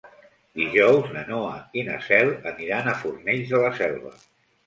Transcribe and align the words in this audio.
Dijous 0.59 1.09
na 1.17 1.25
Noa 1.27 1.51
i 1.81 1.83
na 1.89 1.99
Cel 2.07 2.33
aniran 2.53 2.89
a 2.93 2.97
Fornells 3.03 3.51
de 3.53 3.59
la 3.67 3.73
Selva. 3.83 4.15